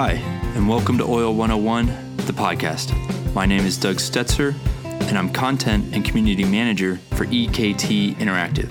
Hi, 0.00 0.12
and 0.54 0.68
welcome 0.68 0.96
to 0.98 1.04
Oil 1.04 1.34
101, 1.34 1.86
the 2.18 2.32
podcast. 2.32 2.94
My 3.34 3.46
name 3.46 3.66
is 3.66 3.76
Doug 3.76 3.96
Stetzer, 3.96 4.54
and 4.84 5.18
I'm 5.18 5.32
Content 5.32 5.92
and 5.92 6.04
Community 6.04 6.44
Manager 6.44 7.00
for 7.16 7.26
EKT 7.26 8.14
Interactive. 8.14 8.70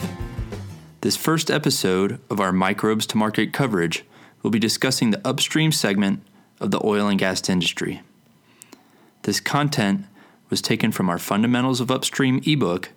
This 1.02 1.18
first 1.18 1.52
episode 1.52 2.22
of 2.30 2.40
our 2.40 2.54
Microbes 2.54 3.06
to 3.08 3.18
Market 3.18 3.52
coverage 3.52 4.06
will 4.42 4.52
be 4.52 4.58
discussing 4.58 5.12
the 5.12 5.20
upstream 5.28 5.74
segment 5.74 6.24
of 6.62 6.72
the 6.72 6.80
oil 6.86 7.10
and 7.10 7.20
gas 7.20 7.50
industry. 7.50 8.02
This 9.24 9.42
content 9.42 10.06
was 10.50 10.62
taken 10.62 10.94
from 10.94 11.10
our 11.10 11.20
Fundamentals 11.20 11.82
of 11.82 11.92
Upstream 11.92 12.42
ebook, 12.46 12.92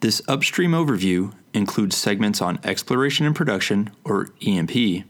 This 0.00 0.22
upstream 0.26 0.70
overview 0.70 1.34
includes 1.52 1.94
segments 1.94 2.40
on 2.40 2.58
exploration 2.64 3.26
and 3.26 3.36
production, 3.36 3.90
or 4.02 4.30
E&P, 4.40 5.04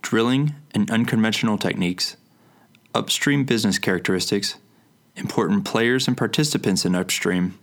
drilling 0.00 0.54
and 0.72 0.88
unconventional 0.92 1.58
techniques, 1.58 2.16
upstream 2.94 3.44
business 3.44 3.80
characteristics, 3.80 4.58
important 5.16 5.64
players 5.64 6.06
and 6.06 6.16
participants 6.16 6.84
in 6.84 6.94
upstream, 6.94 7.58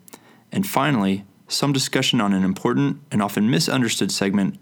and 0.51 0.67
finally, 0.67 1.23
some 1.47 1.71
discussion 1.71 2.19
on 2.19 2.33
an 2.33 2.43
important 2.43 3.01
and 3.09 3.21
often 3.21 3.49
misunderstood 3.49 4.11
segment 4.11 4.59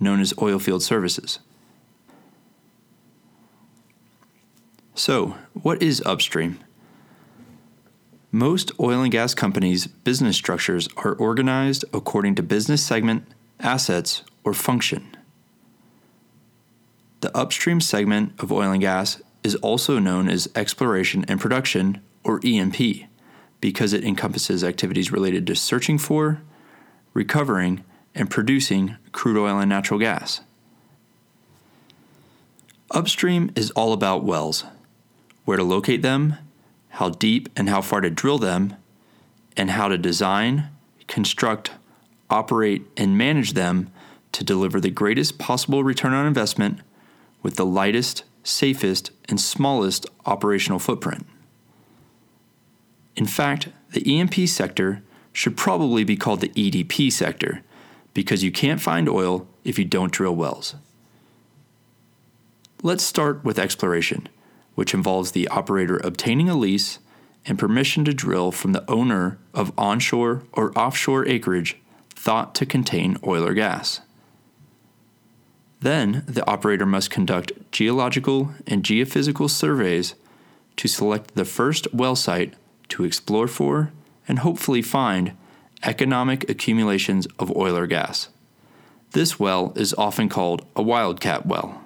known 0.00 0.20
as 0.20 0.32
oilfield 0.34 0.82
services. 0.82 1.38
So, 4.96 5.36
what 5.52 5.80
is 5.80 6.02
upstream? 6.04 6.58
Most 8.36 8.70
oil 8.78 9.00
and 9.00 9.10
gas 9.10 9.32
companies' 9.32 9.86
business 9.86 10.36
structures 10.36 10.90
are 10.98 11.14
organized 11.14 11.86
according 11.94 12.34
to 12.34 12.42
business 12.42 12.84
segment, 12.84 13.26
assets, 13.60 14.24
or 14.44 14.52
function. 14.52 15.16
The 17.22 17.34
upstream 17.34 17.80
segment 17.80 18.34
of 18.38 18.52
oil 18.52 18.72
and 18.72 18.82
gas 18.82 19.22
is 19.42 19.54
also 19.54 19.98
known 19.98 20.28
as 20.28 20.50
exploration 20.54 21.24
and 21.28 21.40
production, 21.40 22.02
or 22.24 22.40
E&P, 22.44 23.06
because 23.62 23.94
it 23.94 24.04
encompasses 24.04 24.62
activities 24.62 25.10
related 25.10 25.46
to 25.46 25.56
searching 25.56 25.96
for, 25.96 26.42
recovering, 27.14 27.84
and 28.14 28.28
producing 28.28 28.98
crude 29.12 29.38
oil 29.38 29.58
and 29.58 29.70
natural 29.70 29.98
gas. 29.98 30.42
Upstream 32.90 33.50
is 33.56 33.70
all 33.70 33.94
about 33.94 34.24
wells 34.24 34.64
where 35.46 35.56
to 35.56 35.64
locate 35.64 36.02
them, 36.02 36.36
how 36.96 37.10
deep 37.10 37.46
and 37.54 37.68
how 37.68 37.82
far 37.82 38.00
to 38.00 38.08
drill 38.08 38.38
them, 38.38 38.74
and 39.54 39.70
how 39.70 39.86
to 39.86 39.98
design, 39.98 40.70
construct, 41.06 41.70
operate, 42.30 42.86
and 42.96 43.18
manage 43.18 43.52
them 43.52 43.92
to 44.32 44.42
deliver 44.42 44.80
the 44.80 44.90
greatest 44.90 45.38
possible 45.38 45.84
return 45.84 46.14
on 46.14 46.26
investment 46.26 46.80
with 47.42 47.56
the 47.56 47.66
lightest, 47.66 48.24
safest, 48.42 49.10
and 49.28 49.38
smallest 49.38 50.06
operational 50.24 50.78
footprint. 50.78 51.26
In 53.14 53.26
fact, 53.26 53.68
the 53.90 54.10
E&P 54.10 54.46
sector 54.46 55.02
should 55.34 55.54
probably 55.54 56.02
be 56.02 56.16
called 56.16 56.40
the 56.40 56.48
EDP 56.48 57.12
sector 57.12 57.62
because 58.14 58.42
you 58.42 58.50
can't 58.50 58.80
find 58.80 59.06
oil 59.06 59.46
if 59.64 59.78
you 59.78 59.84
don't 59.84 60.12
drill 60.12 60.34
wells. 60.34 60.74
Let's 62.82 63.04
start 63.04 63.44
with 63.44 63.58
exploration 63.58 64.28
which 64.76 64.94
involves 64.94 65.32
the 65.32 65.48
operator 65.48 65.96
obtaining 66.04 66.48
a 66.48 66.54
lease 66.54 67.00
and 67.46 67.58
permission 67.58 68.04
to 68.04 68.14
drill 68.14 68.52
from 68.52 68.72
the 68.72 68.88
owner 68.88 69.38
of 69.52 69.72
onshore 69.76 70.44
or 70.52 70.76
offshore 70.78 71.26
acreage 71.26 71.76
thought 72.10 72.54
to 72.54 72.64
contain 72.64 73.16
oil 73.26 73.44
or 73.44 73.54
gas. 73.54 74.00
Then, 75.80 76.24
the 76.26 76.46
operator 76.48 76.86
must 76.86 77.10
conduct 77.10 77.52
geological 77.72 78.54
and 78.66 78.82
geophysical 78.82 79.50
surveys 79.50 80.14
to 80.76 80.88
select 80.88 81.34
the 81.34 81.44
first 81.44 81.92
well 81.92 82.16
site 82.16 82.54
to 82.88 83.04
explore 83.04 83.48
for 83.48 83.92
and 84.28 84.40
hopefully 84.40 84.82
find 84.82 85.32
economic 85.82 86.48
accumulations 86.50 87.26
of 87.38 87.54
oil 87.56 87.76
or 87.76 87.86
gas. 87.86 88.28
This 89.12 89.38
well 89.38 89.72
is 89.76 89.94
often 89.94 90.28
called 90.28 90.66
a 90.74 90.82
wildcat 90.82 91.46
well. 91.46 91.85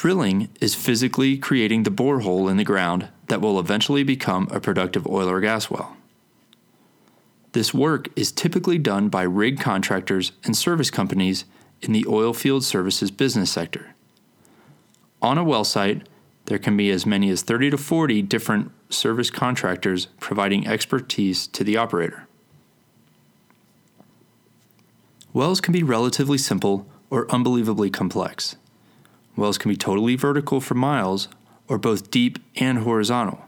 Drilling 0.00 0.48
is 0.60 0.76
physically 0.76 1.36
creating 1.36 1.82
the 1.82 1.90
borehole 1.90 2.48
in 2.48 2.56
the 2.56 2.62
ground 2.62 3.08
that 3.26 3.40
will 3.40 3.58
eventually 3.58 4.04
become 4.04 4.46
a 4.52 4.60
productive 4.60 5.04
oil 5.08 5.28
or 5.28 5.40
gas 5.40 5.72
well. 5.72 5.96
This 7.50 7.74
work 7.74 8.06
is 8.14 8.30
typically 8.30 8.78
done 8.78 9.08
by 9.08 9.22
rig 9.22 9.58
contractors 9.58 10.30
and 10.44 10.56
service 10.56 10.92
companies 10.92 11.46
in 11.82 11.90
the 11.90 12.06
oil 12.06 12.32
field 12.32 12.62
services 12.62 13.10
business 13.10 13.50
sector. 13.50 13.92
On 15.20 15.36
a 15.36 15.42
well 15.42 15.64
site, 15.64 16.08
there 16.44 16.60
can 16.60 16.76
be 16.76 16.90
as 16.90 17.04
many 17.04 17.28
as 17.28 17.42
30 17.42 17.70
to 17.70 17.76
40 17.76 18.22
different 18.22 18.70
service 18.90 19.30
contractors 19.30 20.06
providing 20.20 20.64
expertise 20.64 21.48
to 21.48 21.64
the 21.64 21.76
operator. 21.76 22.28
Wells 25.32 25.60
can 25.60 25.72
be 25.72 25.82
relatively 25.82 26.38
simple 26.38 26.86
or 27.10 27.28
unbelievably 27.32 27.90
complex. 27.90 28.54
Wells 29.38 29.56
can 29.56 29.70
be 29.70 29.76
totally 29.76 30.16
vertical 30.16 30.60
for 30.60 30.74
miles 30.74 31.28
or 31.68 31.78
both 31.78 32.10
deep 32.10 32.40
and 32.56 32.80
horizontal. 32.80 33.44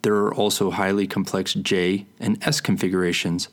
There 0.00 0.14
are 0.14 0.34
also 0.34 0.70
highly 0.70 1.06
complex 1.06 1.52
J 1.52 2.06
and 2.18 2.42
S 2.42 2.62
configurations 2.62 3.50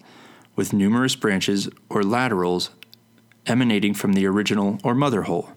with 0.55 0.71
numerous 0.71 1.17
branches 1.17 1.67
or 1.89 2.01
laterals 2.01 2.69
emanating 3.45 3.93
from 3.93 4.13
the 4.13 4.25
original 4.25 4.79
or 4.85 4.95
mother 4.95 5.23
hole. 5.23 5.49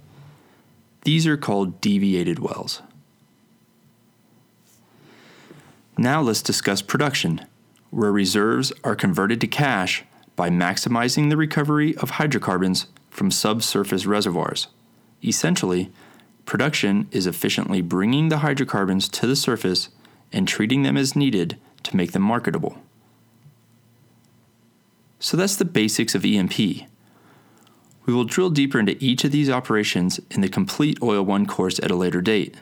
These 1.03 1.25
are 1.25 1.37
called 1.37 1.81
deviated 1.81 2.41
wells. 2.41 2.83
Now 5.97 6.21
let's 6.21 6.43
discuss 6.43 6.83
production, 6.83 7.47
where 7.91 8.11
reserves 8.11 8.73
are 8.83 8.97
converted 8.97 9.41
to 9.43 9.47
cash 9.47 10.05
by 10.35 10.51
maximizing 10.51 11.31
the 11.31 11.37
recovery 11.37 11.97
of 11.99 12.11
hydrocarbons 12.11 12.87
from 13.09 13.31
subsurface 13.31 14.05
reservoirs. 14.05 14.67
Essentially, 15.23 15.93
Production 16.49 17.09
is 17.11 17.27
efficiently 17.27 17.83
bringing 17.83 18.31
the 18.31 18.39
hydrocarbons 18.39 19.07
to 19.11 19.27
the 19.27 19.37
surface 19.37 19.91
and 20.33 20.49
treating 20.49 20.83
them 20.83 20.97
as 20.97 21.15
needed 21.15 21.59
to 21.83 21.95
make 21.95 22.13
them 22.13 22.23
marketable. 22.23 22.79
So 25.19 25.37
that's 25.37 25.57
the 25.57 25.67
basics 25.67 26.15
of 26.15 26.25
E&P. 26.25 26.87
We 28.07 28.15
will 28.15 28.25
drill 28.25 28.49
deeper 28.49 28.81
into 28.81 28.97
each 28.99 29.25
of 29.25 29.31
these 29.31 29.51
operations 29.51 30.21
in 30.31 30.41
the 30.41 30.49
complete 30.49 30.97
Oil 31.03 31.23
1 31.23 31.45
course 31.45 31.79
at 31.81 31.91
a 31.91 31.97
later 31.97 32.23
date. 32.23 32.55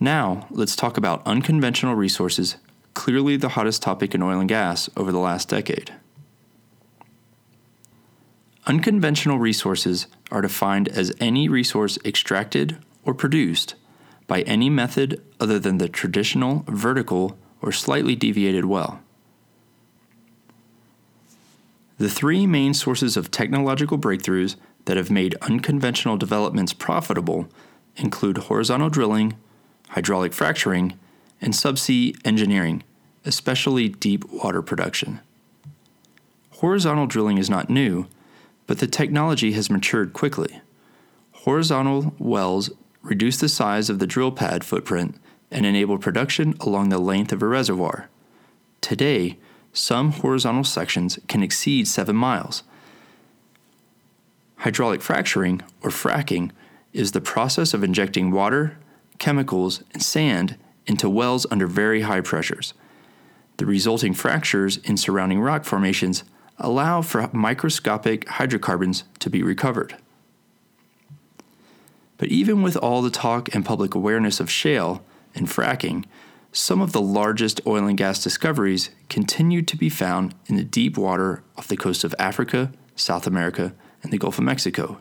Now, 0.00 0.48
let's 0.50 0.74
talk 0.74 0.96
about 0.96 1.24
unconventional 1.24 1.94
resources, 1.94 2.56
clearly 2.94 3.36
the 3.36 3.50
hottest 3.50 3.80
topic 3.80 4.12
in 4.12 4.24
oil 4.24 4.40
and 4.40 4.48
gas 4.48 4.90
over 4.96 5.12
the 5.12 5.18
last 5.18 5.48
decade. 5.48 5.94
Unconventional 8.66 9.38
resources 9.38 10.08
are 10.30 10.42
defined 10.42 10.88
as 10.88 11.12
any 11.20 11.48
resource 11.48 11.98
extracted 12.04 12.78
or 13.04 13.14
produced 13.14 13.74
by 14.26 14.42
any 14.42 14.70
method 14.70 15.22
other 15.40 15.58
than 15.58 15.78
the 15.78 15.88
traditional 15.88 16.64
vertical 16.68 17.36
or 17.60 17.72
slightly 17.72 18.14
deviated 18.14 18.64
well. 18.64 19.00
The 21.98 22.08
three 22.08 22.46
main 22.46 22.72
sources 22.72 23.16
of 23.16 23.30
technological 23.30 23.98
breakthroughs 23.98 24.56
that 24.86 24.96
have 24.96 25.10
made 25.10 25.34
unconventional 25.42 26.16
developments 26.16 26.72
profitable 26.72 27.48
include 27.96 28.38
horizontal 28.38 28.88
drilling, 28.88 29.36
hydraulic 29.90 30.32
fracturing, 30.32 30.98
and 31.40 31.52
subsea 31.52 32.16
engineering, 32.24 32.82
especially 33.24 33.88
deep 33.88 34.24
water 34.30 34.62
production. 34.62 35.20
Horizontal 36.52 37.06
drilling 37.06 37.38
is 37.38 37.50
not 37.50 37.68
new 37.68 38.06
but 38.70 38.78
the 38.78 38.86
technology 38.86 39.50
has 39.50 39.68
matured 39.68 40.12
quickly. 40.12 40.60
Horizontal 41.32 42.14
wells 42.20 42.70
reduce 43.02 43.36
the 43.36 43.48
size 43.48 43.90
of 43.90 43.98
the 43.98 44.06
drill 44.06 44.30
pad 44.30 44.62
footprint 44.62 45.16
and 45.50 45.66
enable 45.66 45.98
production 45.98 46.54
along 46.60 46.88
the 46.88 47.00
length 47.00 47.32
of 47.32 47.42
a 47.42 47.48
reservoir. 47.48 48.08
Today, 48.80 49.38
some 49.72 50.12
horizontal 50.12 50.62
sections 50.62 51.18
can 51.26 51.42
exceed 51.42 51.88
7 51.88 52.14
miles. 52.14 52.62
Hydraulic 54.58 55.02
fracturing, 55.02 55.62
or 55.82 55.90
fracking, 55.90 56.52
is 56.92 57.10
the 57.10 57.20
process 57.20 57.74
of 57.74 57.82
injecting 57.82 58.30
water, 58.30 58.78
chemicals, 59.18 59.82
and 59.92 60.00
sand 60.00 60.56
into 60.86 61.10
wells 61.10 61.44
under 61.50 61.66
very 61.66 62.02
high 62.02 62.20
pressures. 62.20 62.72
The 63.56 63.66
resulting 63.66 64.14
fractures 64.14 64.76
in 64.76 64.96
surrounding 64.96 65.40
rock 65.40 65.64
formations 65.64 66.22
allow 66.60 67.02
for 67.02 67.28
microscopic 67.32 68.28
hydrocarbons 68.28 69.04
to 69.18 69.30
be 69.30 69.42
recovered. 69.42 69.96
But 72.18 72.28
even 72.28 72.62
with 72.62 72.76
all 72.76 73.00
the 73.00 73.10
talk 73.10 73.54
and 73.54 73.64
public 73.64 73.94
awareness 73.94 74.40
of 74.40 74.50
shale 74.50 75.02
and 75.34 75.48
fracking, 75.48 76.04
some 76.52 76.80
of 76.82 76.92
the 76.92 77.00
largest 77.00 77.60
oil 77.66 77.86
and 77.86 77.96
gas 77.96 78.22
discoveries 78.22 78.90
continue 79.08 79.62
to 79.62 79.76
be 79.76 79.88
found 79.88 80.34
in 80.46 80.56
the 80.56 80.64
deep 80.64 80.98
water 80.98 81.42
off 81.56 81.68
the 81.68 81.76
coast 81.76 82.04
of 82.04 82.14
Africa, 82.18 82.72
South 82.94 83.26
America, 83.26 83.72
and 84.02 84.12
the 84.12 84.18
Gulf 84.18 84.38
of 84.38 84.44
Mexico. 84.44 85.00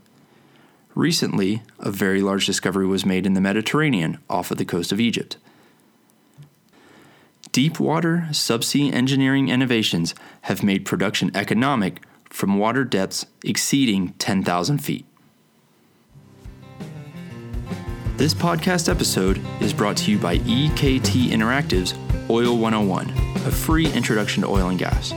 Recently, 0.95 1.63
a 1.79 1.91
very 1.91 2.21
large 2.21 2.45
discovery 2.45 2.87
was 2.87 3.05
made 3.05 3.25
in 3.25 3.33
the 3.33 3.41
Mediterranean 3.41 4.19
off 4.29 4.51
of 4.51 4.57
the 4.57 4.65
coast 4.65 4.91
of 4.91 4.99
Egypt. 4.99 5.37
Deep 7.51 7.79
water 7.79 8.27
subsea 8.29 8.93
engineering 8.93 9.49
innovations 9.49 10.13
have 10.41 10.61
made 10.61 10.85
production 10.85 11.31
economic 11.35 11.99
from 12.29 12.59
water 12.59 12.83
depths 12.83 13.25
exceeding 13.43 14.13
10,000 14.19 14.77
feet. 14.77 15.03
This 18.17 18.35
podcast 18.35 18.87
episode 18.87 19.41
is 19.61 19.73
brought 19.73 19.97
to 19.97 20.11
you 20.11 20.19
by 20.19 20.37
EKT 20.39 21.29
Interactive's 21.29 21.95
Oil 22.29 22.55
101, 22.55 23.09
a 23.47 23.51
free 23.51 23.91
introduction 23.93 24.43
to 24.43 24.47
oil 24.47 24.69
and 24.69 24.77
gas. 24.77 25.11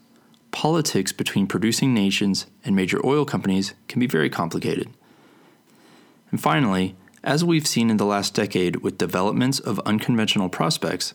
Politics 0.51 1.11
between 1.11 1.47
producing 1.47 1.93
nations 1.93 2.47
and 2.65 2.75
major 2.75 3.05
oil 3.05 3.23
companies 3.23 3.73
can 3.87 3.99
be 3.99 4.07
very 4.07 4.29
complicated. 4.29 4.89
And 6.31 6.41
finally, 6.41 6.95
as 7.23 7.43
we've 7.43 7.67
seen 7.67 7.89
in 7.89 7.97
the 7.97 8.05
last 8.05 8.33
decade 8.33 8.77
with 8.77 8.97
developments 8.97 9.59
of 9.59 9.79
unconventional 9.81 10.49
prospects, 10.49 11.13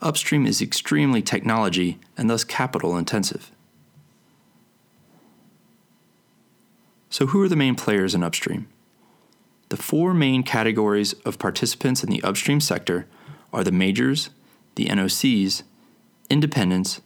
upstream 0.00 0.46
is 0.46 0.62
extremely 0.62 1.22
technology 1.22 1.98
and 2.16 2.30
thus 2.30 2.44
capital 2.44 2.96
intensive. 2.96 3.50
So, 7.10 7.26
who 7.26 7.40
are 7.42 7.48
the 7.48 7.56
main 7.56 7.76
players 7.76 8.14
in 8.14 8.24
upstream? 8.24 8.66
The 9.74 9.82
four 9.82 10.14
main 10.14 10.44
categories 10.44 11.14
of 11.24 11.40
participants 11.40 12.04
in 12.04 12.08
the 12.08 12.22
upstream 12.22 12.60
sector 12.60 13.08
are 13.52 13.64
the 13.64 13.72
majors, 13.72 14.30
the 14.76 14.86
NOCs, 14.86 15.64
independents, 16.30 17.00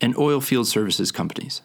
and 0.00 0.16
oil 0.16 0.40
field 0.40 0.68
services 0.68 1.10
companies. 1.10 1.62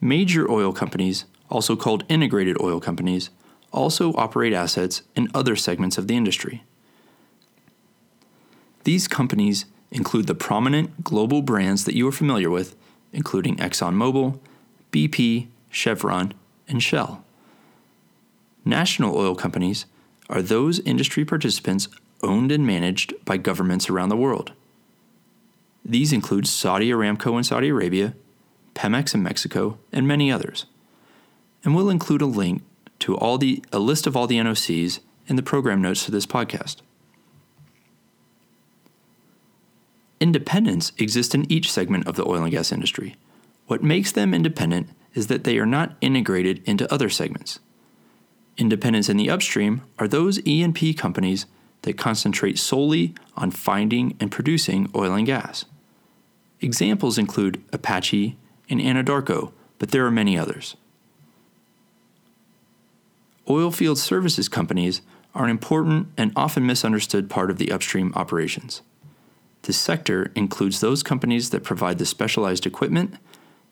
Major 0.00 0.50
oil 0.50 0.72
companies, 0.72 1.26
also 1.50 1.76
called 1.76 2.04
integrated 2.08 2.58
oil 2.58 2.80
companies, 2.80 3.28
also 3.72 4.14
operate 4.14 4.54
assets 4.54 5.02
in 5.14 5.28
other 5.34 5.54
segments 5.54 5.98
of 5.98 6.08
the 6.08 6.16
industry. 6.16 6.64
These 8.84 9.06
companies 9.06 9.66
include 9.90 10.28
the 10.28 10.34
prominent 10.34 11.04
global 11.04 11.42
brands 11.42 11.84
that 11.84 11.94
you 11.94 12.08
are 12.08 12.10
familiar 12.10 12.48
with, 12.48 12.74
including 13.12 13.56
ExxonMobil, 13.56 14.38
BP, 14.92 15.48
Chevron, 15.70 16.32
and 16.66 16.82
Shell. 16.82 17.22
National 18.66 19.16
oil 19.16 19.36
companies 19.36 19.86
are 20.28 20.42
those 20.42 20.80
industry 20.80 21.24
participants 21.24 21.86
owned 22.24 22.50
and 22.50 22.66
managed 22.66 23.14
by 23.24 23.36
governments 23.36 23.88
around 23.88 24.08
the 24.08 24.16
world. 24.16 24.52
These 25.84 26.12
include 26.12 26.48
Saudi 26.48 26.90
Aramco 26.90 27.38
in 27.38 27.44
Saudi 27.44 27.68
Arabia, 27.68 28.14
Pemex 28.74 29.14
in 29.14 29.22
Mexico, 29.22 29.78
and 29.92 30.08
many 30.08 30.32
others. 30.32 30.66
And 31.62 31.76
we'll 31.76 31.88
include 31.88 32.22
a 32.22 32.26
link 32.26 32.62
to 32.98 33.16
all 33.16 33.38
the 33.38 33.62
a 33.72 33.78
list 33.78 34.04
of 34.04 34.16
all 34.16 34.26
the 34.26 34.38
NOCs 34.38 34.98
in 35.28 35.36
the 35.36 35.44
program 35.44 35.80
notes 35.80 36.04
to 36.06 36.10
this 36.10 36.26
podcast. 36.26 36.78
Independents 40.18 40.90
exist 40.98 41.36
in 41.36 41.50
each 41.50 41.70
segment 41.70 42.08
of 42.08 42.16
the 42.16 42.26
oil 42.26 42.42
and 42.42 42.50
gas 42.50 42.72
industry. 42.72 43.14
What 43.68 43.84
makes 43.84 44.10
them 44.10 44.34
independent 44.34 44.88
is 45.14 45.28
that 45.28 45.44
they 45.44 45.56
are 45.58 45.66
not 45.66 45.96
integrated 46.00 46.62
into 46.66 46.92
other 46.92 47.08
segments. 47.08 47.60
Independents 48.58 49.08
in 49.08 49.16
the 49.16 49.28
upstream 49.28 49.82
are 49.98 50.08
those 50.08 50.44
E&P 50.46 50.94
companies 50.94 51.46
that 51.82 51.98
concentrate 51.98 52.58
solely 52.58 53.14
on 53.36 53.50
finding 53.50 54.16
and 54.18 54.32
producing 54.32 54.90
oil 54.94 55.14
and 55.14 55.26
gas. 55.26 55.66
Examples 56.60 57.18
include 57.18 57.62
Apache 57.72 58.36
and 58.70 58.80
Anadarko, 58.80 59.52
but 59.78 59.90
there 59.90 60.06
are 60.06 60.10
many 60.10 60.38
others. 60.38 60.76
Oilfield 63.46 63.98
services 63.98 64.48
companies 64.48 65.02
are 65.34 65.44
an 65.44 65.50
important 65.50 66.08
and 66.16 66.32
often 66.34 66.66
misunderstood 66.66 67.28
part 67.28 67.50
of 67.50 67.58
the 67.58 67.70
upstream 67.70 68.12
operations. 68.16 68.80
This 69.62 69.76
sector 69.76 70.32
includes 70.34 70.80
those 70.80 71.02
companies 71.02 71.50
that 71.50 71.62
provide 71.62 71.98
the 71.98 72.06
specialized 72.06 72.66
equipment, 72.66 73.16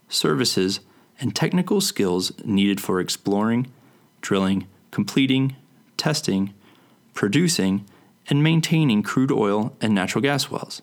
services, 0.09 0.81
and 1.21 1.35
technical 1.35 1.81
skills 1.81 2.33
needed 2.45 2.81
for 2.81 3.00
exploring, 3.00 3.69
drilling, 4.21 4.67
completing, 4.95 5.57
testing, 5.97 6.55
producing, 7.15 7.85
and 8.29 8.45
maintaining 8.45 9.03
crude 9.03 9.33
oil 9.33 9.77
and 9.81 9.93
natural 9.93 10.23
gas 10.23 10.53
wells. 10.53 10.83